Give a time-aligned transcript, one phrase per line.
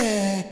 [0.00, 0.49] Yeah.